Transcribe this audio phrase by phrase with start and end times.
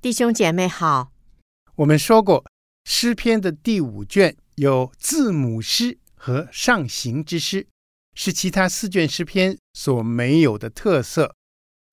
[0.00, 1.10] 弟兄姐妹好，
[1.74, 2.44] 我们说过
[2.84, 7.66] 诗篇的第五卷有字母诗和上行之诗，
[8.14, 11.34] 是其他四卷诗篇所没有的特色。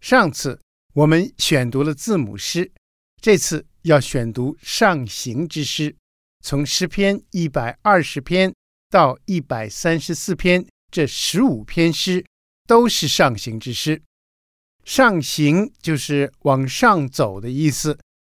[0.01, 0.61] 上次
[0.93, 2.71] 我们选读了字母诗，
[3.19, 5.95] 这次要选读上行之诗。
[6.41, 8.53] 从诗篇一百二十篇
[8.91, 12.23] 到一百三十四篇，这十五篇诗
[12.67, 13.99] 都是上行之诗。
[14.85, 17.97] 上行就是往上走的意思，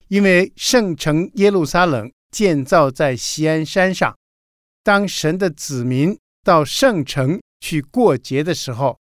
[0.08, 4.16] 因为圣城耶路撒冷建造在锡安山上，
[4.84, 9.00] 当神的子民到圣城去过节的时候，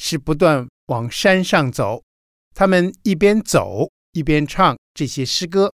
[0.00, 2.02] 是不断往山上走。
[2.54, 5.70] 他们一边走一边唱这些诗歌。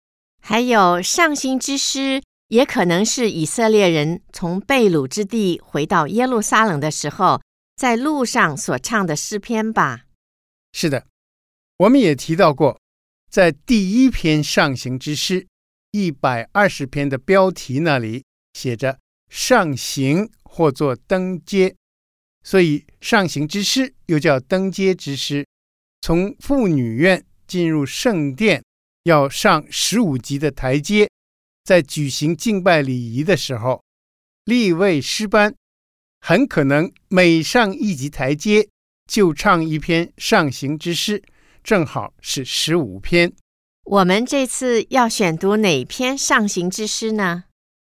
[0.43, 7.41] 还有上行之诗，也可能是以色列人从被掳之地回到耶路撒冷的时候，
[7.77, 10.03] 在路上所唱的诗篇吧。
[10.73, 11.07] 是的，
[11.79, 12.81] 我们也提到过，
[13.31, 15.47] 在第一篇上行之诗
[15.91, 18.25] 一百二十篇的标题那里
[18.55, 21.77] 写着“上行”或作“登阶”，
[22.43, 25.47] 所以上行之诗又叫登阶之诗。
[26.01, 28.65] 从妇女院进入圣殿，
[29.03, 31.11] 要上十五级的台阶，
[31.63, 33.83] 在举行敬拜礼仪的时候，
[34.45, 35.55] 立位诗班
[36.21, 38.67] 很可能每上一级台阶，
[39.07, 41.23] 就唱一篇上行之诗，
[41.67, 43.33] 正好是十五篇。
[43.83, 47.43] 我们这次要选读哪篇上行之诗呢？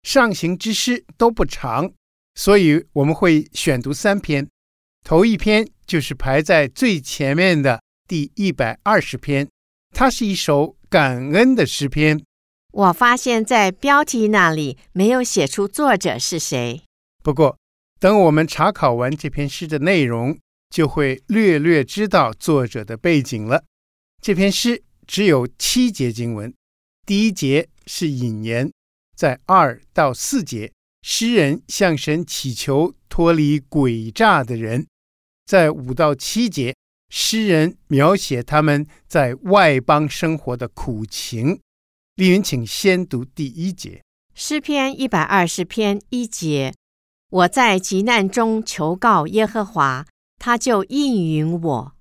[0.03, 1.93] 上行之诗都不长，
[2.35, 4.49] 所以我们会选读三篇。
[5.05, 9.49] 头一篇就是排在最前面的第一百二十篇，
[9.95, 12.21] 它是一首感恩的诗篇。
[12.73, 16.83] 我发现，在标题那里没有写出作者是谁。
[17.23, 17.57] 不过，
[18.01, 20.37] 等我们查考完这篇诗的内容，
[20.71, 23.65] 就会略略知道作者的背景了。
[24.23, 26.55] 这篇诗只有七节经文，
[27.05, 28.71] 第一节是引言，
[29.17, 30.73] 在二到四节，
[31.03, 34.85] 诗人向神祈求脱离诡诈的人；
[35.45, 36.77] 在五到七节，
[37.09, 41.61] 诗人描写他们在外邦生活的苦情。
[42.15, 44.03] 丽云，请先读第一节，
[44.35, 46.75] 诗篇一百二十篇一节：
[47.31, 50.07] 我在急难中求告耶和华。
[50.41, 51.93] 他就应允我。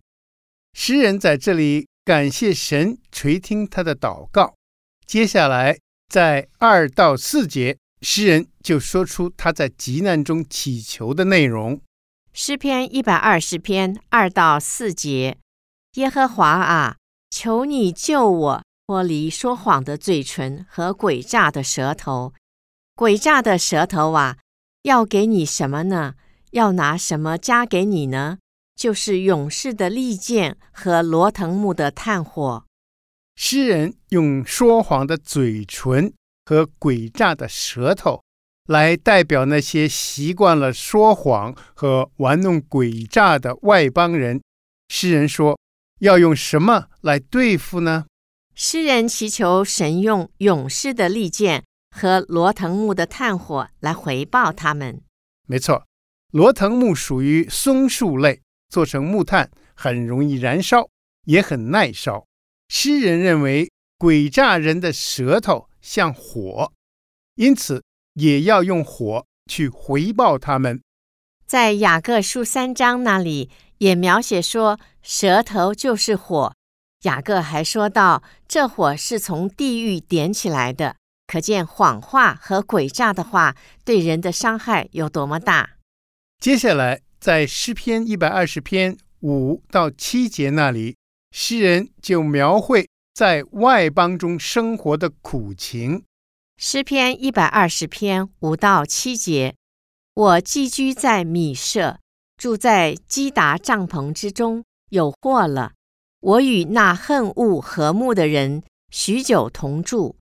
[0.73, 4.55] 诗人在这里感谢神垂听他的祷告。
[5.05, 5.77] 接下来，
[6.07, 11.81] 在二到四节，诗人就说出他在急难中祈求的内容。
[12.31, 15.37] 诗篇一百二十篇二到四节：
[15.95, 16.95] 耶和华啊，
[17.29, 22.33] 求你救我脱离说谎的嘴唇和诡诈的舌头。
[22.95, 24.37] 诡诈的舌头啊，
[24.83, 26.15] 要给你什么呢？
[26.51, 28.37] 要拿什么加给你呢？
[28.75, 32.65] 就是勇士的利剑和罗藤木的炭火。
[33.35, 36.13] 诗人用说谎的嘴唇
[36.45, 38.21] 和诡诈的舌头
[38.67, 44.41] 来代表那些习惯了说谎和玩弄诡诈的外邦人。
[44.87, 45.59] 诗人说
[45.99, 48.05] ：“要用什么来对付呢？”
[48.55, 51.63] 诗人祈求神用勇士的利剑
[51.95, 55.01] 和罗藤木的炭火来回报他们。
[55.47, 55.85] 没错。
[56.31, 60.87] 罗藤木属于松树类，做成木炭很容易燃烧，
[61.25, 62.27] 也很耐烧。
[62.67, 66.71] 诗人认为诡诈人的舌头像火，
[67.33, 70.79] 因此也要用火去回报他们。
[71.47, 76.53] 在雅各书三章那里也描写说，舌头就是火。
[77.03, 85.71] 雅各还说到，这火是从地狱点起来的，可见谎话和诡诈的话对人的伤害有多么大。
[86.39, 90.95] 接下来，在诗篇一百二十篇五到七节那里，
[91.31, 96.05] 诗人就描绘在外邦中生活的苦情。
[96.55, 99.53] 诗篇一百二十篇五到七节：
[100.13, 101.99] 我寄居在米舍，
[102.37, 105.73] 住在基达帐篷之中，有祸了。
[106.21, 110.15] 我与那恨恶和睦的人许久同住。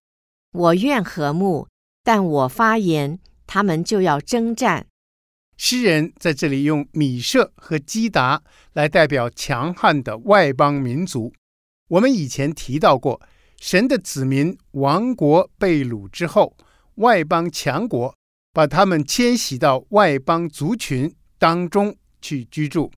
[0.50, 1.68] 我愿和睦，
[2.02, 4.86] 但我发言，他们就要争战。
[5.60, 8.40] 诗人在这里用米舍和基达
[8.74, 11.32] 来代表强悍的外邦民族。
[11.88, 13.20] 我们以前提到过，
[13.60, 16.56] 神的子民亡国被掳之后，
[16.94, 18.14] 外邦强国
[18.52, 22.92] 把他们迁徙到外邦族群当中去居住，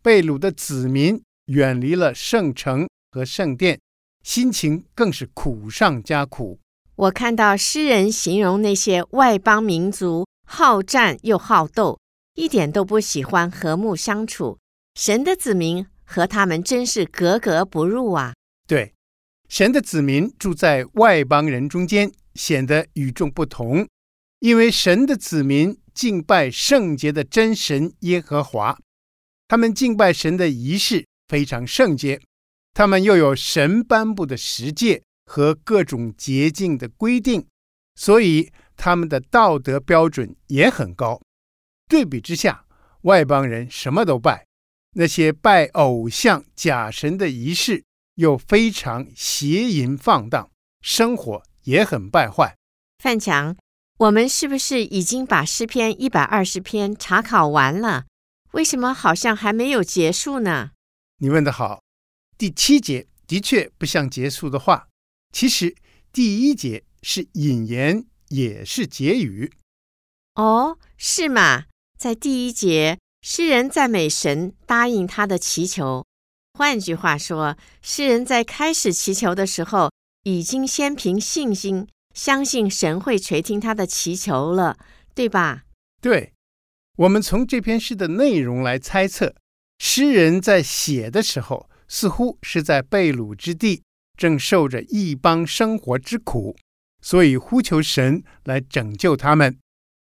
[0.00, 3.80] 被掳的子民远离了圣城和圣殿，
[4.22, 6.60] 心情更是苦上加苦。
[6.94, 12.00] 我看到诗人形容那些外邦民族好战又好斗，
[12.34, 14.58] 一点都不喜欢和睦相处。
[14.94, 18.34] 神的子民和他们真是格格不入啊！
[18.66, 18.94] 对。
[19.48, 23.86] 神的子民住在外邦人中间，显得与众不同，
[24.40, 28.78] 因为神的子民敬拜圣洁的真神耶和华，
[29.46, 32.20] 他们敬拜神的仪式非常圣洁，
[32.74, 37.46] 他们又有神颁布的十诫和各种洁净的规定，
[37.94, 41.20] 所以他们的道德标准也很高。
[41.86, 42.64] 对比之下，
[43.02, 44.46] 外邦人什么都拜，
[44.92, 47.84] 那些拜偶像、假神的仪式。
[48.18, 52.56] 又非常邪淫放荡，生活也很败坏。
[52.98, 53.56] 范强，
[53.96, 58.06] 我们是不是已经把诗篇一百二十篇查考完了？
[58.54, 60.72] 为什么好像还没有结束呢？
[61.18, 61.80] 你问得好，
[62.36, 64.88] 第七节的确不像结束的话。
[65.32, 65.76] 其实
[66.12, 69.52] 第一节是引言，也是结语。
[70.34, 71.64] 哦，是吗？
[71.98, 76.04] 在第一节，诗人赞美神答应他的祈求。
[76.54, 79.90] 换句话说，诗人在开始祈求的时候，
[80.24, 84.78] 已经先凭信心相信神会垂听他的祈求了，
[85.14, 85.64] 对吧？
[86.00, 86.32] 对。
[86.96, 89.36] 我们从这篇诗的内容来猜测，
[89.78, 93.84] 诗人在写的时候，似乎是在被掳之地，
[94.16, 96.56] 正受着异邦生活之苦，
[97.02, 99.56] 所以呼求神来拯救他们。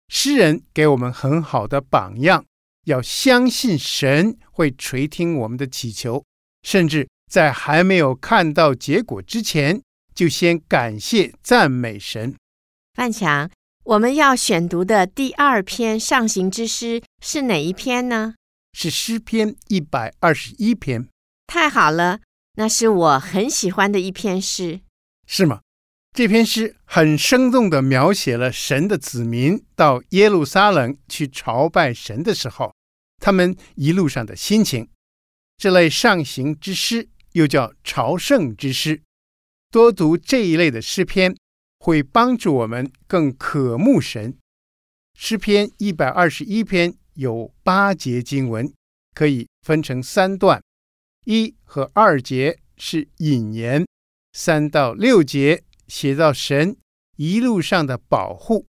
[0.09, 2.45] 诗人给我们很好的榜样，
[2.85, 6.23] 要相信神会垂听我们的祈求。
[6.63, 9.81] 甚至在还没有看到结果之前，
[10.15, 12.35] 就先感谢赞美神。
[12.93, 13.49] 范强，
[13.83, 18.33] 我们要选读的第二篇上行之诗是哪一篇呢？
[18.73, 21.07] 是诗篇一百二十一篇。
[21.45, 22.19] 太好了，
[22.55, 24.81] 那是我很喜欢的一篇诗。
[25.25, 25.61] 是吗？
[26.17, 32.73] 这篇诗很生动地描写了神的子民到耶路撒冷去朝拜神的时候，
[33.17, 34.89] 他们一路上的心情。
[35.59, 39.03] 这类上行之诗又叫朝圣之诗，
[39.69, 41.37] 多读这一类的诗篇，
[41.77, 44.35] 会帮助我们更渴慕神。
[45.13, 48.73] 诗篇一百二十一篇有八节经文，
[49.13, 50.59] 可以分成三段：
[51.25, 53.85] 一和二节是引言，
[54.33, 56.77] 三到六节写到神
[57.15, 58.65] 一路上的保护，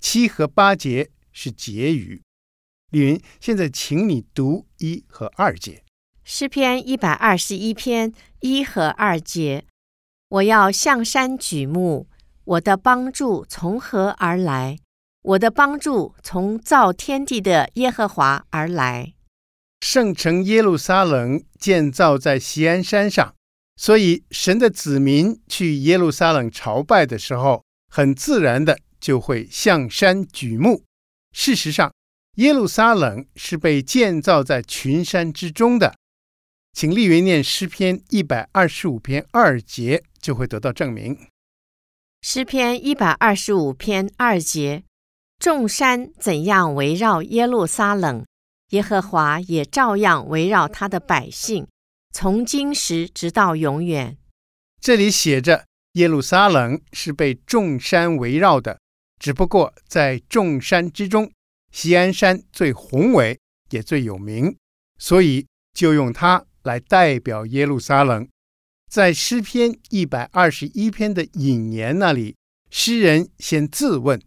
[0.00, 2.22] 七和八节是结语。
[2.90, 5.82] 李云，现在请你读一和二节。
[6.22, 9.66] 诗篇一百二十一篇一和二节，
[10.28, 12.08] 我要向山举目，
[12.44, 14.78] 我的帮助从何而来？
[15.22, 19.14] 我的帮助从造天地的耶和华而来。
[19.80, 23.34] 圣城耶路撒冷建造在锡安山上，
[23.76, 30.84] 所以神的子民去耶路撒冷朝拜的时候，很自然的就会向山举目。
[31.32, 31.92] 事实上，
[32.36, 35.94] 耶路撒冷是被建造在群山之中的。
[36.72, 41.16] 请丽云念诗篇一百二十五篇二节，就会得到证明。
[42.22, 44.82] 诗篇一百二十五篇二节：
[45.38, 48.24] 众山怎样围绕耶路撒冷，
[48.70, 51.66] 耶和华也照样围绕他的百姓，
[52.14, 54.16] 从今时直到永远。
[54.80, 58.78] 这里写着耶路撒冷是被众山围绕的，
[59.18, 61.30] 只不过在众山之中，
[61.72, 63.36] 锡安山最宏伟，
[63.70, 64.56] 也最有名，
[64.96, 65.44] 所以
[65.74, 66.46] 就用它。
[66.62, 68.26] 来代表耶路撒冷，
[68.88, 72.36] 在诗篇一百二十一篇的引言那里，
[72.70, 74.18] 诗人先自问：“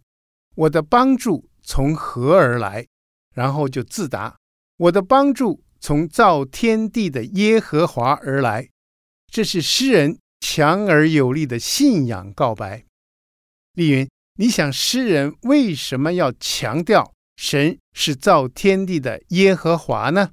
[0.54, 2.86] 我的帮助从何而来？”
[3.34, 4.36] 然后就自答
[4.78, 8.68] ：“我的帮助从造天地的耶和华而来。”
[9.30, 12.84] 这是诗人强而有力的信仰告白。
[13.74, 20.30] 丽云，你想诗人为什么要强调神是造天地的耶和华呢？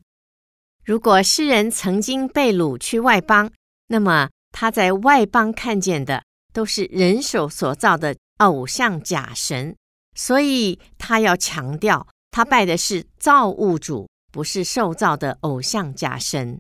[0.83, 3.51] 如果诗人曾经被掳去外邦，
[3.87, 6.23] 那么他在外邦看见的
[6.53, 9.75] 都是人手所造的偶像假神，
[10.15, 16.59] 所以他要强调，他拜的是造物主，不是受造的偶像假神。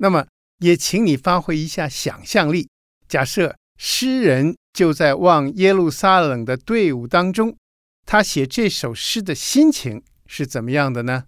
[0.00, 0.26] 那么，
[0.58, 2.68] 也请你发挥一下想象力，
[3.08, 7.56] 假设诗人就在往耶路撒冷的队伍当中，
[8.04, 11.24] 他写这首诗的心情是怎么样的呢？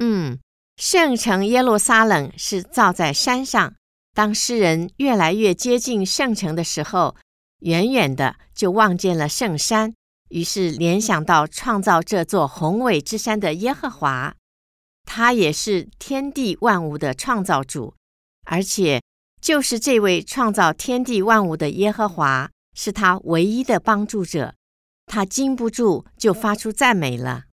[0.00, 0.38] 嗯。
[0.76, 3.74] 圣城耶路撒冷是造在山上，
[4.12, 7.16] 当诗人越来越接近圣城的时候，
[7.60, 9.94] 远远的就望见了圣山，
[10.28, 14.34] 于是联想到创造这座宏伟之山的耶和华，
[15.04, 17.94] 他也是天地万物的创造主，
[18.44, 19.02] 而且
[19.40, 24.54] 就是这位创造天地万物的耶和华，是他唯一的帮助者，
[25.06, 27.44] 他禁不住就发出赞美了。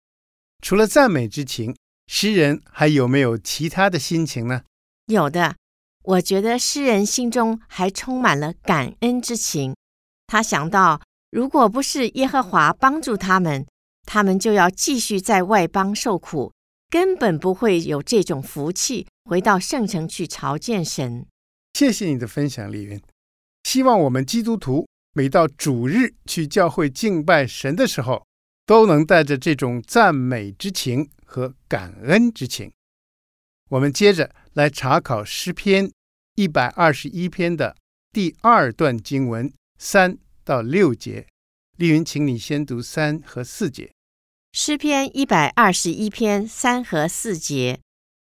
[0.63, 1.75] 除了赞美之情，
[2.07, 4.63] 诗人还有没有其他的心情呢？
[5.07, 5.57] 有的，
[6.05, 9.75] 我觉得诗人心中还充满了感恩之情。
[10.27, 13.67] 他想到，如果不是耶和华帮助他们，
[14.07, 16.53] 他们就要继续在外邦受苦，
[16.91, 21.25] 根本不会有这种福气回到圣城去朝见神。
[21.75, 23.01] 谢谢你的分享，丽云。
[23.63, 28.27] 希望我们基督徒每到主日去教会敬拜神的时候，
[28.67, 32.73] 都能带着这种赞美之情和感恩之情。
[33.69, 35.89] 我们接着来查考诗篇
[36.35, 37.77] 一百二十一篇的
[38.11, 39.53] 第二段经文。
[39.79, 41.27] 三到六节，
[41.79, 43.91] 丽云，请你先读三和四节。
[44.53, 47.81] 诗篇一百二十一篇三和四节，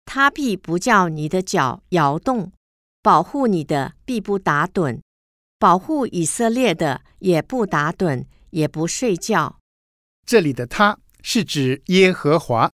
[0.04, 2.52] 他必不叫你的脚摇动，
[3.02, 5.00] 保护你的必不打盹，
[5.58, 9.58] 保护以色列的也不打盹，也不睡觉。
[10.24, 12.70] 这里的他是指耶和华，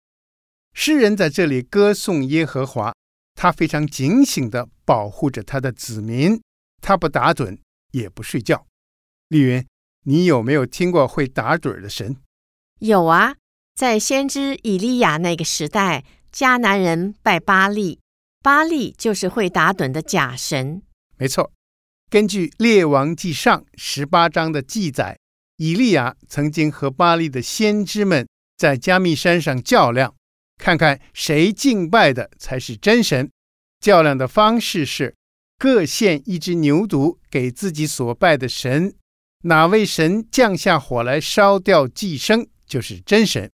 [0.73, 2.93] 诗人在这里歌颂耶和华，
[3.35, 6.41] 他非常警醒地保护着他的子民，
[6.81, 7.57] 他不打盹。
[7.91, 8.67] 也不睡觉。
[9.29, 9.65] 丽云，
[10.03, 12.17] 你有没有听过会打盹的神？
[12.79, 13.35] 有啊，
[13.75, 17.99] 在先知以利亚那个时代，迦南人拜巴力，
[18.41, 20.81] 巴力就是会打盹的假神。
[21.17, 21.51] 没错，
[22.09, 25.17] 根据《列王记上》十八章的记载，
[25.57, 30.13] 以利亚曾经和巴力的先知们在迦密山上较量，
[30.57, 33.29] 看看谁敬拜的才是真神。
[33.79, 35.15] 较量的方式是。
[35.59, 38.93] 各献一只牛犊给自己所拜的神，
[39.45, 43.49] 哪位神降下火来烧掉祭牲，就是真神。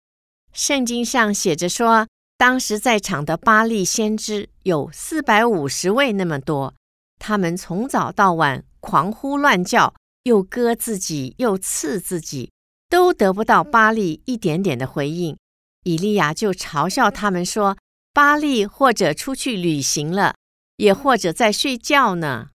[0.53, 6.73] 圣经上写着说，当时在场的巴利先知有四百五十位那么多，
[7.17, 12.51] 他们从早到晚狂呼乱叫，又割自己，又刺自己，
[12.89, 15.37] 都得不到巴利一点点的回应。
[15.83, 17.77] 以利亚就嘲笑他们说
[18.13, 20.35] ：“巴利或者出去旅行了。”
[20.79, 22.51] 也或者在睡觉呢。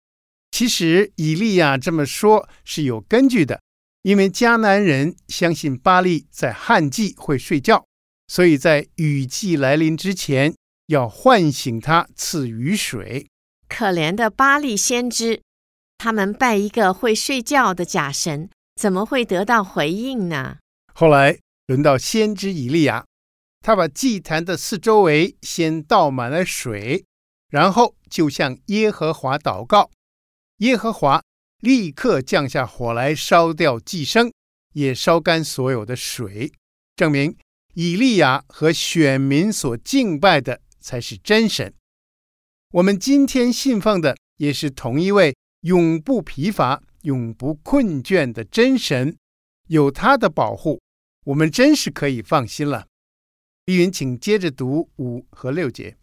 [0.49, 3.59] 其实以利亚这么说是有根据的，
[4.03, 7.83] 因为迦南人相信巴利在旱季会睡觉，
[8.27, 10.53] 所以在雨季来临之前
[10.87, 13.27] 要唤醒他赐雨水。
[13.67, 15.41] 可怜的巴利先知，
[15.97, 20.57] 他们拜一个会睡觉的假神，怎么会得到回应呢？
[20.93, 23.05] 后来轮到先知以利亚，
[23.61, 27.05] 他把祭坛的四周围先倒满了水。
[27.49, 29.91] 然后就向耶和华祷告，
[30.57, 31.21] 耶和华
[31.63, 34.29] 立刻降下火来烧掉寄生，
[34.73, 36.51] 也烧干所有的水，
[36.93, 37.37] 证明
[37.73, 41.73] 以利亚和选民所敬拜的才是真神。
[42.71, 49.15] 我们今天信奉的也是同一位永不疲乏、永不困倦的真神，
[49.69, 50.81] 有他的保护，
[51.27, 52.87] 我们真是可以放心了。
[53.67, 55.95] 丽云，请接着读五和六节。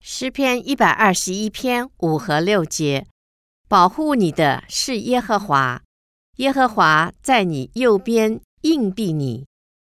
[0.00, 3.06] 诗篇一百二十一篇五和六节，
[3.68, 5.82] 保护你的是耶和华，
[6.36, 9.46] 耶和华在你右边硬币你，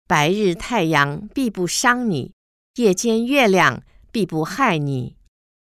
[0.09, 2.33] 白日太阳必不伤你，
[2.77, 5.17] 夜间月亮必不害你。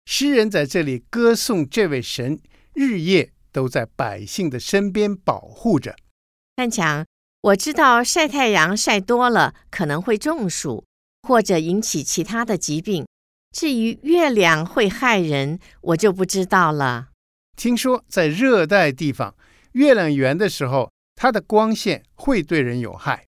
[0.06, 2.39] 诗人在这里歌颂这位神，
[2.74, 5.96] 日夜都在百姓的身边保护着。
[6.56, 7.06] 但强，
[7.41, 10.86] 我知道晒太阳晒多了可能会中暑，
[11.22, 13.06] 或者引起其他的疾病。
[13.51, 17.10] 至于月亮会害人，我就不知道了。
[17.60, 19.36] 听说在热带地方，
[19.74, 23.25] 月亮圆的时候，它的光线会对人有害。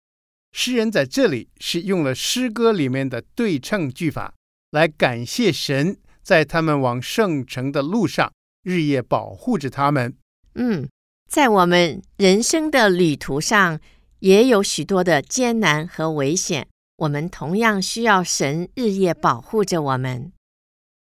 [0.51, 4.35] 诗人在这里是用了诗歌里面的对称句法，
[4.69, 8.31] 来感谢神在他们往圣城的路上
[8.61, 10.15] 日夜保护着他们。
[10.53, 10.87] 嗯，
[11.27, 13.79] 在我们人生的旅途上，
[14.19, 16.67] 也有许多的艰难和危险。
[16.97, 20.31] 我们同样需要神日夜保护着我们。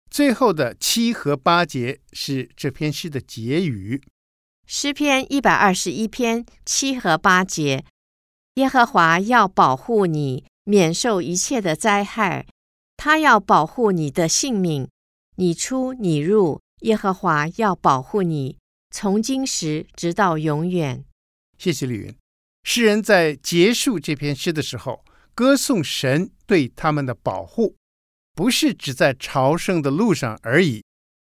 [0.10, 4.02] 最后的七和八节是这篇诗的结语。
[4.66, 7.86] 诗篇一百二十一篇七和八节：
[8.56, 12.46] 耶和华要保护你，免受一切的灾害；
[12.96, 14.90] 他要保护你的性命，
[15.36, 18.58] 你出你入，耶和华要保护你，
[18.92, 21.06] 从今时直到永远。
[21.58, 22.16] 谢谢李云。
[22.64, 25.04] 诗人在结束这篇诗的时候。
[25.38, 27.76] 歌颂神对他们的保护，
[28.38, 30.84] 不是只在朝圣的路上而已。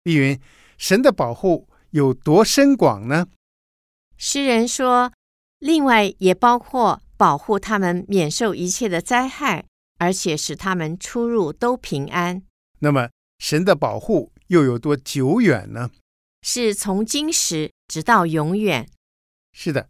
[0.03, 0.37] 碧云，
[0.77, 3.27] 神的保护有多深广呢？
[4.17, 5.13] 诗人说，
[5.59, 9.65] 另外也包括保护他们免受一切的灾害，
[9.97, 12.43] 而且使他们出入都平安。
[12.79, 15.89] 那么，神的保护又有多久远呢？
[16.41, 18.89] 是从今时直到永远。
[19.53, 19.87] 是的，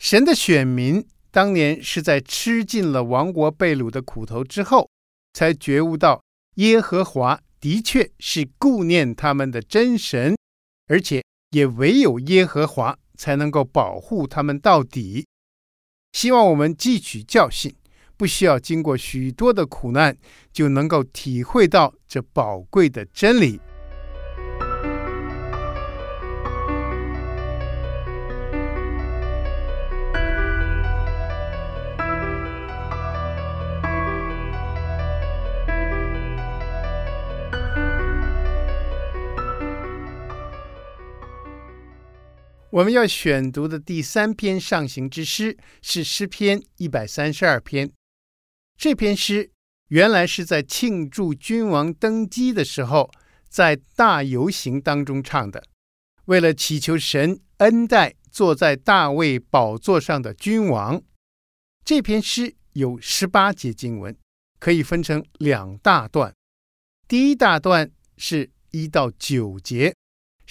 [0.00, 4.90] 神的选民当年是在吃尽了亡国被掳的苦头之后，
[5.32, 6.20] 才觉悟到
[6.54, 10.36] 耶和华的确是顾念他们的真神，
[10.88, 15.26] 而且也唯有耶和华才能够保护他们到底。
[16.12, 17.74] 希望我们汲取教训，
[18.16, 20.16] 不需要经过许多的苦难，
[20.52, 23.60] 就能够体会到这宝贵的真理。
[42.72, 47.90] 我们要选读的第三篇上行之诗是诗篇一百三十二篇。
[48.76, 49.50] 这篇诗
[49.88, 53.10] 原来是在庆祝君王登基的时候，
[53.48, 55.64] 在大游行当中唱的，
[56.26, 61.02] 为了祈求神恩待坐在大卫宝座上的君王。
[61.84, 64.16] 这篇诗有十八节经文，
[64.60, 66.32] 可以分成两大段。
[67.08, 69.92] 第一大段是一到九节。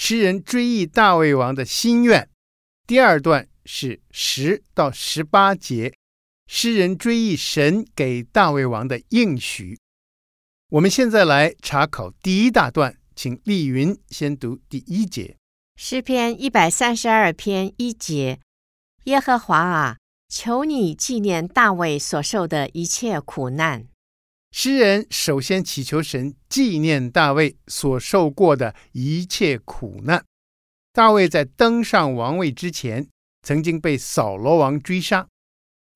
[0.02, 2.30] 诗人追忆大卫王的心愿，
[2.88, 5.94] 第二段是十到十八节，
[6.48, 9.78] 诗人追忆神给大卫王的应许。
[10.70, 15.36] 我们现在来查考第一大段，请丽云先读第一节。
[15.76, 18.40] 诗篇一百三十二篇一节：
[19.04, 19.98] 耶和华啊，
[20.30, 23.86] 求你纪念大卫所受的一切苦难。
[24.52, 30.26] 诗人首先祈求神纪念大卫所受过的一切苦难。
[30.92, 33.08] 大卫在登上王位之前，
[33.44, 35.28] 曾经被扫罗王追杀。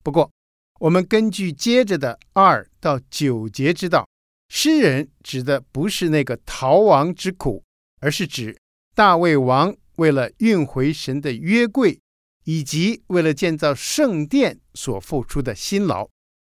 [0.04, 0.30] 不过，
[0.78, 4.08] 我们根据接着的二到九节知道，
[4.48, 7.64] 诗人指的不是那个逃亡之苦，
[8.00, 8.56] 而是指
[8.94, 11.98] 大卫王为了运回神的约柜，
[12.44, 16.08] 以及为了建造圣殿所付出的辛劳。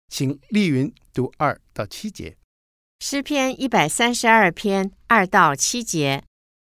[0.09, 2.37] 请丽云读二到七节，
[3.01, 6.25] 诗篇一百三十二篇二到七节，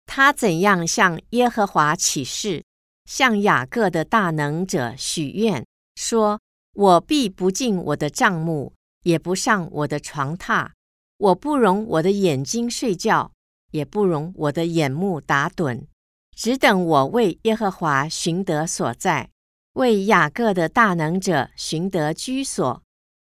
[0.05, 2.63] 他怎样向耶和华起誓，
[3.05, 6.39] 向雅各的大能者许愿，说：
[6.73, 10.71] 我必不进我的帐幕，也不上我的床榻，
[11.17, 13.31] 我不容我的眼睛睡觉，
[13.71, 15.85] 也不容我的眼目打盹，
[16.35, 19.29] 只等我为耶和华寻得所在，
[19.73, 22.81] 为雅各的大能者寻得居所。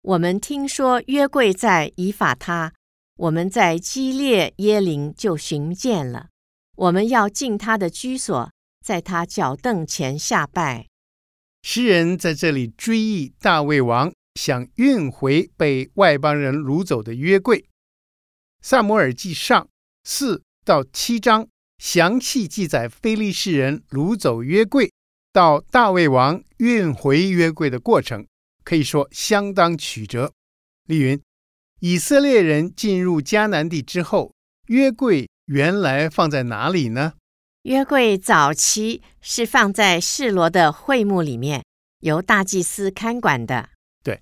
[0.06, 2.72] 我们听说约柜在以法他，
[3.16, 6.28] 我们在基列耶林就寻见了。
[6.76, 8.52] 我们要进他的居所，
[8.84, 10.86] 在他脚凳前下拜。
[11.64, 17.66] 诗人在这里追忆大卫王想运回被外邦人掳走的约柜。
[18.62, 19.68] 撒母耳记上
[20.04, 24.92] 四到七章详细记载非利士人掳走约柜
[25.32, 28.24] 到大卫王运回约柜的过程。
[28.66, 30.32] 可以说相当曲折。
[30.86, 31.22] 丽云，
[31.78, 34.34] 以色列人进入迦南地之后，
[34.66, 37.12] 约柜原来放在哪里呢？
[37.62, 41.64] 约柜早期是放在示罗的会幕里面，
[42.00, 43.70] 由大祭司看管的。
[44.02, 44.20] 对，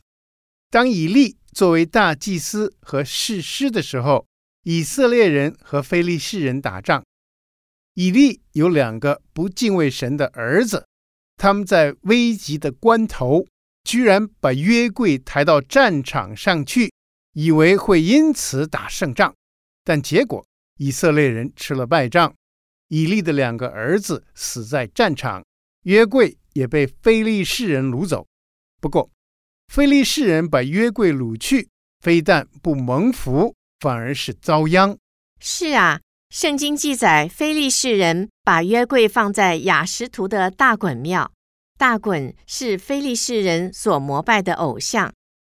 [0.71, 4.27] 当以利作为大祭司和士师的时候，
[4.65, 7.03] 以色列人和非利士人打仗。
[7.95, 10.87] 以利有两个不敬畏神的儿子，
[11.37, 13.47] 他们在危急的关头。
[13.85, 16.93] 居然把约柜抬到战场上去，
[17.35, 19.33] 以为会因此打胜仗，
[19.85, 20.45] 但结果
[20.79, 22.35] 以色列人吃了败仗，
[22.89, 25.45] 以利的两个儿子死在战场，
[25.83, 28.27] 约柜也被非利士人掳走。
[28.81, 29.11] 不过，
[29.69, 31.69] 非利士人把约柜掳去，
[32.01, 34.97] 非但不蒙福，反而是遭殃。
[35.41, 41.31] 是啊，圣经记载，非利士人把约柜放在亚实图的大衮庙。
[41.77, 45.13] 大衮是菲利士人所膜拜的偶像，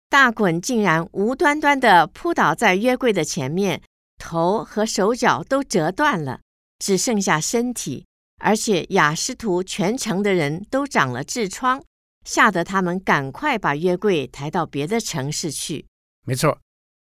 [0.08, 3.80] 大衮竟然无端端地扑倒在约柜的前面，
[4.18, 6.40] 头和手脚都折断了，
[6.80, 8.04] 只剩下身体，
[8.42, 11.82] 而且亚实突全城的人都长了痔疮，
[12.24, 15.86] 吓得他们赶快把约柜抬到别的城市去。
[16.26, 16.58] 没错，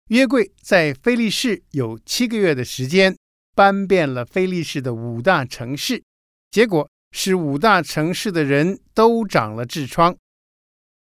[0.08, 3.14] 约柜在菲利士有七个月的时间，
[3.54, 6.02] 搬遍了菲利士的五大城市，
[6.50, 6.88] 结果。
[7.12, 10.16] 使五大城市的人都长了痔疮，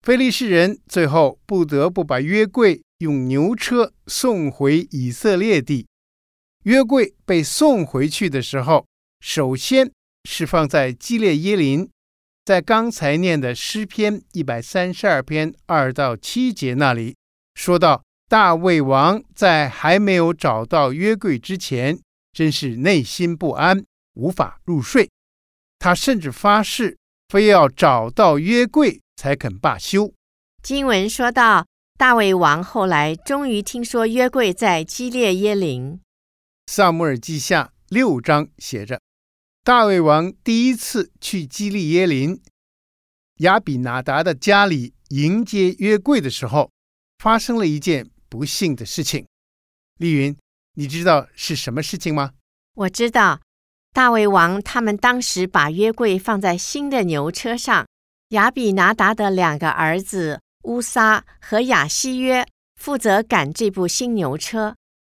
[0.01, 5.87] 非利士人最后不得不把约柜用牛车送回以色列地。
[6.63, 8.85] 约柜被送回去的时候，
[9.19, 9.91] 首先
[10.27, 11.89] 是放在基列耶林，
[12.43, 17.15] 在刚才念的诗篇一百三十二篇二到七节那里，
[17.55, 21.99] 说到大卫王在还没有找到约柜之前，
[22.33, 23.83] 真是内心不安，
[24.15, 25.09] 无法入睡。
[25.83, 26.95] 他甚至发誓，
[27.29, 30.13] 非要找到约柜才肯罢休。
[30.61, 31.65] 经文说到，
[31.97, 35.99] 大卫王后来终于听说约柜在基列耶琳。
[36.67, 39.01] 撒母耳记下六章写着，
[39.63, 42.39] 大卫王第一次去基利耶林，
[43.39, 46.69] 亚比拿达的家里迎接约柜的时候，
[47.17, 49.25] 发生了一件不幸的事情。
[49.97, 50.37] 丽云，
[50.75, 52.33] 你知道是什么事情吗？
[52.75, 53.41] 我知道，
[53.93, 57.85] 大卫王他们当时把约柜放在新的牛车上，
[58.29, 60.39] 亚比拿达的两个儿子。
[60.63, 64.75] 乌撒和亚希约负责赶这部新牛车，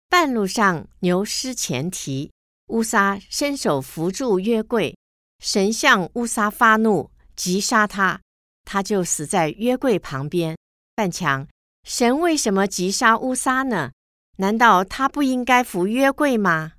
[0.08, 2.30] 半路上牛失前蹄，
[2.68, 4.96] 乌撒伸手扶住约柜，
[5.40, 8.20] 神向乌撒发怒，击杀他，
[8.64, 10.56] 他就死在约柜旁边。
[10.94, 11.48] 范强，
[11.82, 13.90] 神为什么击杀乌撒呢？
[14.37, 16.74] 难道他不应该扶约柜吗？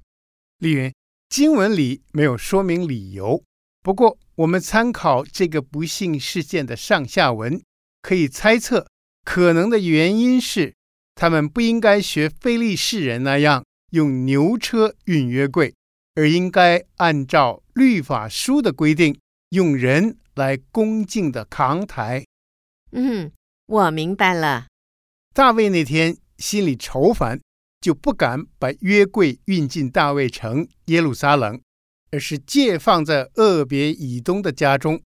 [0.59, 0.93] 丽云，
[1.33, 3.43] 经文里没有说明理由，
[3.81, 7.59] 不过我们参考这个不幸事件的上下文。
[8.03, 8.85] 可以猜测，
[9.25, 10.75] 可能的原因是
[11.15, 15.73] 他们不应该学非利士人那样用牛车运约柜，
[16.13, 19.19] 而应该按照律法书的规定，
[19.49, 22.23] 用人来恭敬的扛抬。
[22.91, 23.31] 嗯，
[23.65, 24.67] 我明白了。
[25.33, 27.41] 大卫那天心里愁烦，
[27.83, 31.61] 就不敢把约柜运进大卫城耶路撒冷，
[32.09, 34.99] 而是借放在俄别以东的家中。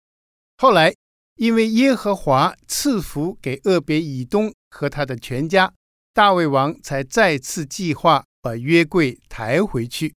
[0.59, 0.95] 后来。
[1.39, 5.71] 因为耶和华赐福给俄别以东和他的全家，
[6.15, 10.15] 大卫王才再次计划把约柜抬回去。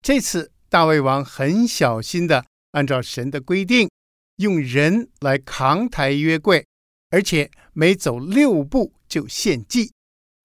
[0.00, 3.90] 这次大卫王很小心地按照神的规定，
[4.36, 6.64] 用人来扛抬约柜，
[7.10, 9.92] 而且每走六步就献祭，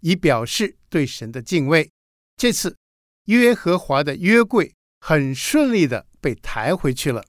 [0.01, 1.89] 以表示对神的敬畏。
[2.37, 2.75] 这次
[3.25, 7.23] 约和华的约柜很顺利的被抬回去了。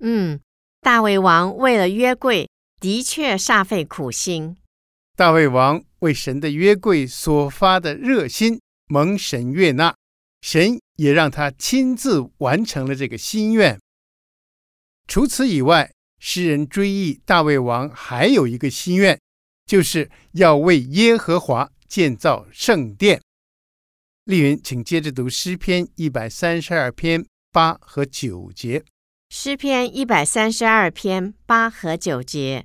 [0.00, 0.40] 嗯。
[0.82, 2.48] 大卫王为了约柜，
[2.80, 4.56] 的确煞费苦心。
[5.14, 9.94] 大卫王为神的约柜所发的热心，蒙神悦纳，
[10.40, 13.78] 神也让他亲自完成了这个心愿。
[15.06, 19.20] 除此以外，诗人追忆大卫王还有一个心愿，
[19.66, 23.20] 就是要为耶和华建造圣殿。
[24.24, 28.84] 丽云，请接着读诗篇一百三十二篇八和九节。
[29.28, 32.64] 诗篇一百三十二篇八和九节：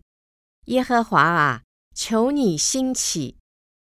[0.66, 1.64] 耶和华啊，
[1.96, 3.38] 求你兴起，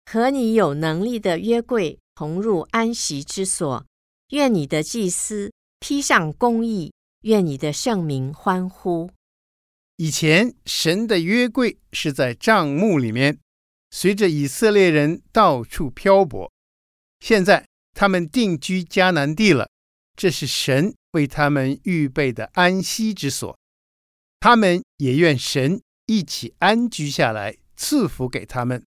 [0.05, 3.85] 和你有能力的约柜同入安息之所。
[4.31, 9.09] 愿你的祭司披上公义，愿你的圣名欢呼。
[9.95, 13.39] 以前神的约柜是在帐幕里面，
[13.91, 16.51] 随着以色列人到处漂泊。
[17.19, 19.69] 现在他们定居迦南地了，
[20.15, 20.93] 这是神。
[21.13, 23.57] 为他们预备的安息之所，
[24.39, 28.85] 他们也愿神一起安居下来，赐福给他们。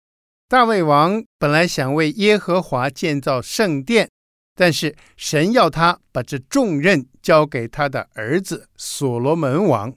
[0.50, 4.10] 大卫王本来想为耶和华建造圣殿，
[4.54, 9.96] 但是神要他把这重任交给他的儿子所罗门王。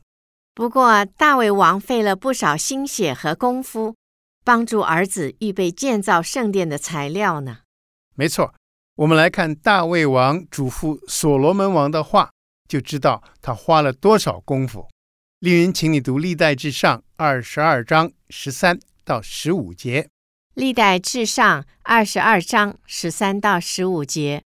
[0.54, 3.96] 不过，大卫王费了不少心血和功夫，
[4.44, 7.58] 帮助儿子预备建造圣殿的材料呢。
[8.14, 8.54] 没错。
[8.96, 12.30] 我们来看大卫王嘱咐所罗门王的话，
[12.68, 14.86] 就知道他花了多少功夫。
[15.38, 20.02] 丽云，请你读《历代至上》二十二章十三到十五节。
[20.52, 24.42] 《历代至上》二十二章十三到十五节，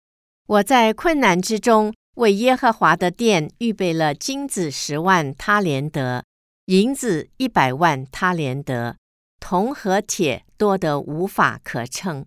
[0.46, 6.22] 我在困难之中为耶和华的殿预备了金子十万他连德，
[6.66, 8.96] 银子一百万他连得，
[9.44, 12.24] 铜和铁多得无法可称。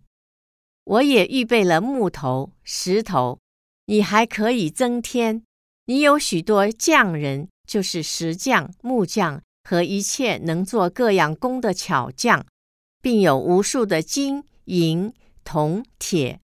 [0.83, 3.39] 我也预备了木头、石头，
[3.87, 5.41] 你还可以增添。
[5.85, 12.45] 你有许多匠人，就是石匠、木匠和一切能做各样工的巧匠，
[13.01, 15.11] 并有无数的金银
[15.43, 16.39] 铜铁。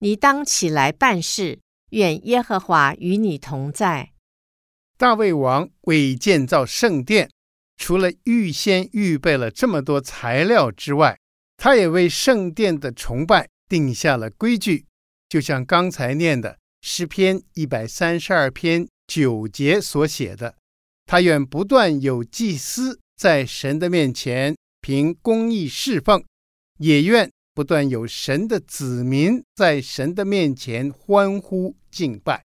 [0.00, 1.60] 你当起来办事，
[1.90, 4.10] 愿耶和华与你同在。
[4.98, 7.30] 大卫王为建造圣殿，
[7.76, 11.18] 除了预先预备了这么多材料之外，
[11.56, 13.48] 他也为圣殿的崇拜。
[13.68, 14.86] 定下了规矩，
[15.28, 20.54] 就像刚才念的诗篇一百三十二篇九节所写的
[21.04, 26.24] ：“他愿不断有祭司在神的面前凭公义侍奉，
[26.78, 32.44] 也愿不断有神的子民在神的面前欢呼敬拜。”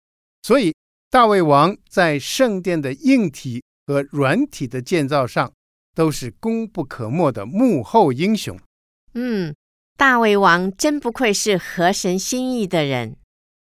[0.43, 0.75] 所以，
[1.11, 5.53] 大卫王在圣殿的硬体和软体的建造上，
[5.95, 8.59] 都是功不可没的幕后英雄。
[9.15, 9.55] 嗯，
[9.97, 13.17] 大胃王真不愧是合神心意的人。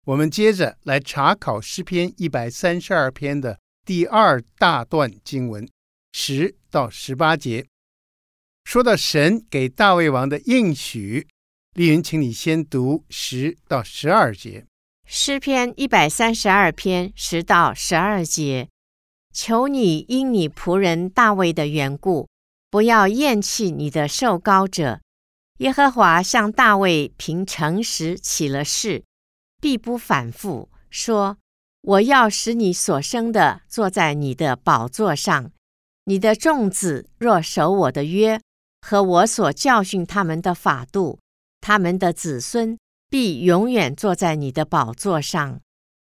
[0.06, 5.68] 我们接着来查考诗篇一百三十二篇的第二大段经文，
[6.12, 7.66] 十到十八节。
[8.64, 11.26] 说到神给大卫王的应许，
[11.74, 14.64] 丽云，请你先读十到十二节。
[15.06, 18.68] 诗篇一百三十二篇十到十二节，
[19.34, 22.28] 求你因你仆人大卫的缘故，
[22.70, 25.00] 不要厌弃你的受膏者。
[25.58, 29.04] 耶和华向大卫凭诚实起了誓，
[29.60, 31.36] 必不反复，说：
[31.82, 35.50] 我要使你所生的坐在你的宝座上，
[36.04, 38.40] 你的众子若守我的约。
[38.86, 41.18] 和我所教训他们的法度，
[41.62, 45.60] 他们的子孙必永远坐在你的宝座上。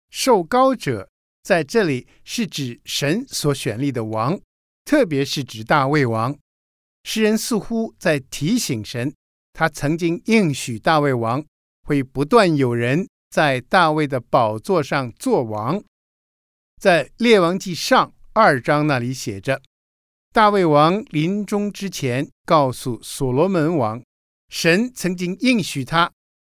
[0.09, 1.11] 受膏者
[1.43, 4.41] 在这里是指神所选立的王，
[4.85, 6.37] 特别是指大卫王。
[7.05, 9.13] 诗人似乎在提醒神，
[9.53, 11.45] 他曾经应许大卫王
[11.83, 15.83] 会不断有人在大卫的宝座上做王。
[16.81, 19.61] 在列王记上二章那里写着。
[20.33, 24.03] 大卫王临终之前，告诉所罗门王，
[24.49, 26.11] 神曾经应许他，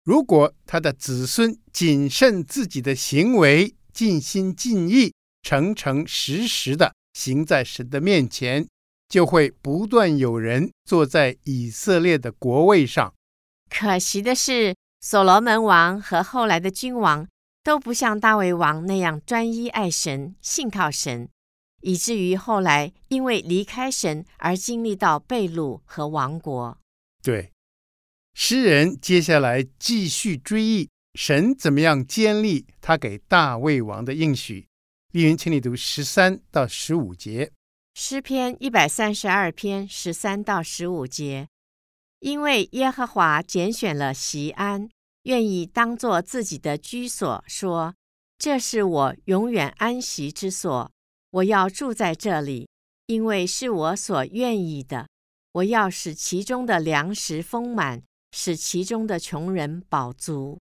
[0.04, 8.66] 如果他的子孙谨慎自己的行为，尽心尽意、诚诚实实的行在神的面前，
[9.08, 13.14] 就会不断有人坐在以色列的国位上。
[13.70, 17.26] 可惜的是，所罗门王和后来的君王
[17.62, 21.28] 都不像大卫王那样专一爱神、信靠神。
[21.82, 26.78] 以至于后来因为离开神而经历到被掳和亡国。
[27.22, 27.52] 对，
[28.34, 34.66] 诗人接下来继续追忆神怎么样坚立他给大卫王的应许。
[35.12, 37.52] 丽云，请你读十三到十五节。
[37.94, 41.46] 诗篇一百三十二篇十三到十五节，
[42.18, 44.88] 因为耶和华拣选了锡安，
[45.22, 47.94] 愿意当作自己的居所，说：
[48.36, 50.90] 这是我永远安息之所。
[51.30, 52.68] 我要住在这里，
[53.06, 55.06] 因为是我所愿意的。
[55.52, 60.58] 我要使其中的粮食丰满，使其中的穷人饱足。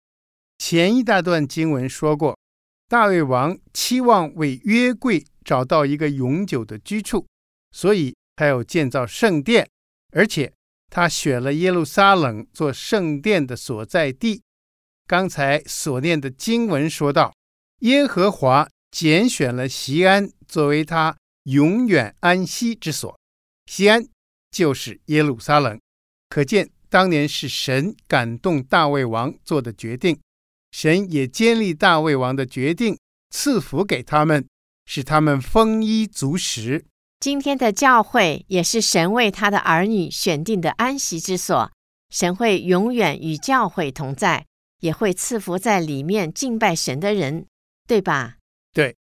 [0.61, 2.39] 前一大段经文说过，
[2.87, 7.27] 大卫王期望为约柜找到一个永久的居处，
[7.75, 9.67] 所以他要建造圣殿，
[10.13, 10.53] 而且
[10.91, 14.43] 他选了耶路撒冷做圣殿的所在地。
[15.07, 17.33] 刚才所念的经文说到，
[17.79, 20.31] 耶和华拣选了西安。
[20.47, 23.19] 作为他永远安息之所，
[23.67, 24.05] 西安
[24.51, 25.81] 就是耶路撒冷。
[26.29, 30.21] 可见当年是神感动大卫王做的决定，
[30.71, 32.99] 神也坚立大卫王的决定，
[33.31, 34.47] 赐福给他们，
[34.87, 36.85] 使他们丰衣足食。
[37.19, 41.71] 今天的教会也是神为他的儿女选定的安息之所，
[42.09, 44.47] 神会永远与教会同在，
[44.81, 47.47] 也会赐福在里面敬拜神的人，
[47.87, 48.37] 对吧？
[48.73, 48.97] 对。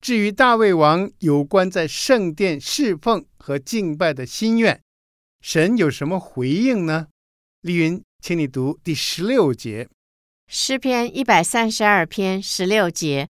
[0.00, 4.80] 至于大卫王有关在圣殿侍奉和敬拜的心愿，
[5.42, 7.08] 神有什么回应呢？
[7.60, 9.86] 丽云，请你读第十六节。
[10.52, 13.28] 诗篇一百三十二篇十六节：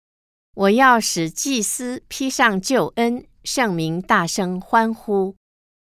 [0.55, 5.35] 我要使祭司披上救恩，圣民大声欢呼。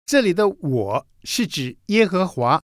[0.07, 2.63] 这里的“我”是指耶和华，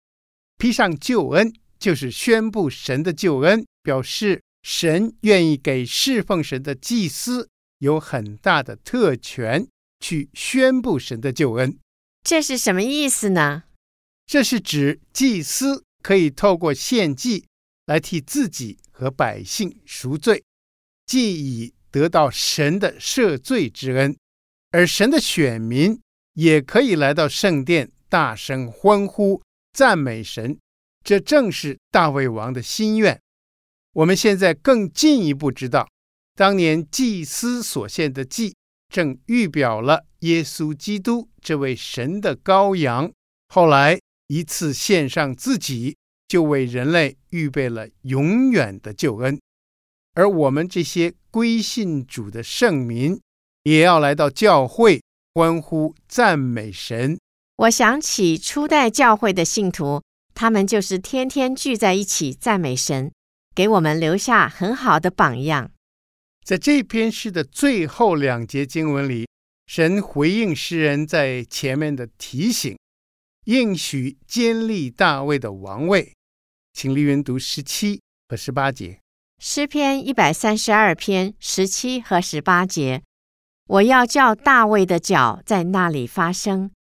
[0.57, 7.47] 披上救恩就是宣布神的救恩，表示神愿意给侍奉神的祭司。
[7.77, 9.67] 有很大的特权
[9.99, 11.77] 去宣布神的救恩，
[12.23, 13.65] 这是什么意思呢？
[14.25, 17.45] 这是指祭司可以透过献祭
[17.89, 20.43] 来替自己和百姓赎罪，
[21.07, 24.15] 既已得到神的赦罪之恩，
[24.69, 25.99] 而神的选民
[26.33, 29.41] 也可以来到圣殿大声欢呼
[29.73, 30.55] 赞美神。
[31.03, 33.19] 这正是大卫王的心愿。
[33.93, 35.89] 我们现在更进一步知道。
[36.35, 38.55] 当年祭司所献的祭，
[38.93, 43.11] 正预表了耶稣基督这位神的羔羊。
[43.47, 45.97] 后来一次献上自己，
[46.29, 49.37] 就为人类预备了永远的救恩。
[50.13, 53.19] 而我们这些归信主的圣民，
[53.63, 55.01] 也要来到教会，
[55.33, 57.17] 欢呼赞美神。
[57.57, 60.01] 我想起初代教会的信徒，
[60.33, 63.11] 他们就是天天聚在一起赞美神，
[63.55, 65.71] 给我们留下很好的榜样。
[66.45, 69.27] 在这篇诗的最后两节经文里，
[69.67, 72.77] 神回应诗人在前面的提醒，
[73.45, 76.13] 应许坚立大卫的王位。
[76.81, 79.01] 请丽云读十七和十八节。
[79.37, 83.03] 诗篇一百三十二篇十七和十八节：
[83.65, 86.71] 我要叫大卫的脚在那里发声，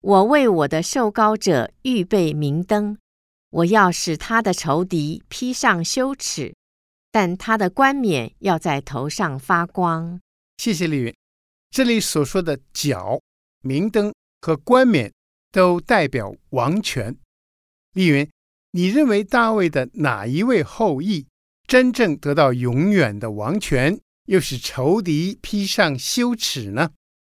[0.00, 2.98] 我为我的受膏者预备明灯，
[3.50, 6.52] 我要使他的仇敌披上羞耻，
[7.12, 10.20] 但他的冠冕要在头上发光。
[10.56, 11.14] 谢谢丽云。
[11.70, 13.20] 这里所说的脚、
[13.60, 15.12] 明灯和冠冕，
[15.52, 17.16] 都代表王权。
[17.92, 18.28] 丽云，
[18.76, 21.28] 你认为大卫的哪一位后裔
[21.64, 26.90] 真正得到永远的王权，又使仇敌披上羞耻呢？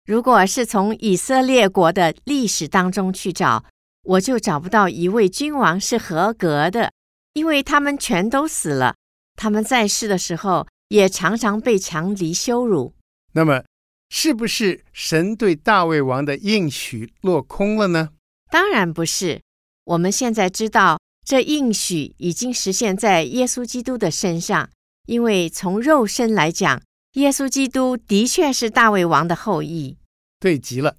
[0.05, 3.65] 如果是从以色列国的历史当中去找，
[4.03, 6.93] 我就找不到一位君王是合格的，
[7.33, 8.95] 因为他们全都死了。
[9.35, 12.95] 他们在世的时候，也常常被强敌羞辱。
[13.33, 13.65] 那么，
[14.09, 18.11] 是不是神对大卫王的应许落空了呢？
[18.49, 19.41] 当然不是。
[19.83, 24.69] 我们现在知道，这应许已经实现在耶稣基督的身上，
[25.07, 26.83] 因为从肉身来讲，
[27.13, 29.97] 耶稣基督的确是大卫王的后裔。
[30.39, 30.95] 对极了。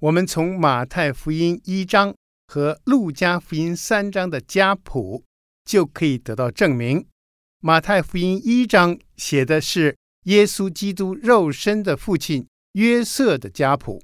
[0.00, 2.12] 我们从马太福音一章
[2.48, 5.22] 和路加福音三章的家谱
[5.64, 7.06] 就可以得到证明。
[7.60, 14.02] 马太福音一章写的是耶稣基督肉身的父亲约瑟的家谱，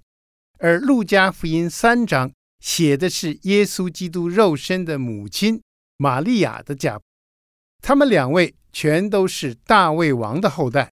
[0.59, 5.63] 而路加福音三章写的是耶稣基督肉身的母亲
[5.97, 7.01] 玛利亚的家。
[7.83, 10.93] 他们两位全都是大卫王的后代。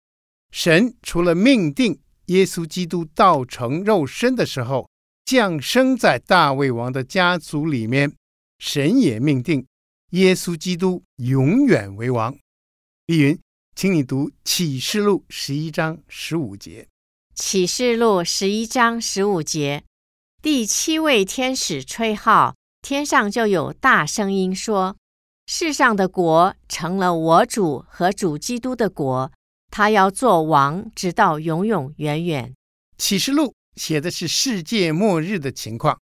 [0.52, 4.90] 神除了命定耶稣基督道成肉身的时候
[5.24, 8.12] 降生在大卫王的家族里面，
[8.60, 9.66] 神也命定
[10.10, 12.36] 耶稣基督永远为王。
[13.06, 13.40] 丽云，
[13.76, 16.88] 请你读启示录十一章十五节。
[17.36, 19.84] 启示录十一章十五节。
[20.44, 24.98] 第七位天使吹号，天上就有大声音说
[25.46, 29.32] ：“世上的国成了我主和主基督的国，
[29.70, 32.56] 他要做王，直到永永远远。”
[32.98, 36.00] 启示录写的是世界末日的情况，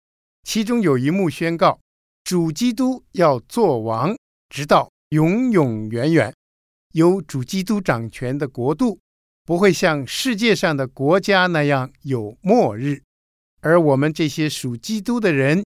[0.43, 1.79] 其中有一幕宣告：
[2.25, 4.17] 主基督要做王，
[4.49, 6.33] 直到永永远远。
[6.91, 8.99] 由主基督掌权的国度，
[9.45, 13.01] 不会像世界上的国家那样有末日。
[13.65, 15.65] 而我们这些属基督的人，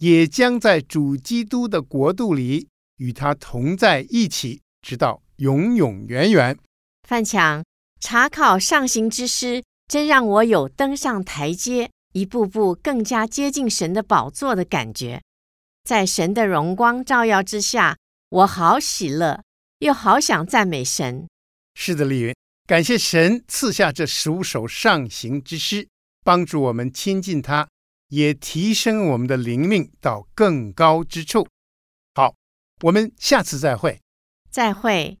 [0.00, 6.58] 也将在主基督的国度里与他同在一起，直到永永远远。
[7.08, 7.64] 范强，
[8.00, 15.22] 查考上行之诗，真让我有登上台阶，一步步更加接近神的宝座的感觉。
[15.84, 17.96] 在神的荣光照耀之下，
[18.28, 19.42] 我好喜乐，
[19.78, 21.26] 又好想赞美神。
[21.74, 22.34] 是的，丽云，
[22.66, 25.88] 感谢神赐下这十五首上行之诗。
[26.28, 27.66] 帮助我们亲近他，
[28.08, 31.48] 也提升我们的灵命到更高之处。
[32.14, 32.34] 好，
[32.82, 33.98] 我们下次再会。
[34.50, 35.18] 再会。